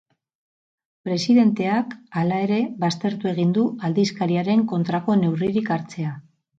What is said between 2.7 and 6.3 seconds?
baztertu egin du aldizkariaren kontrako neurririk hartzea.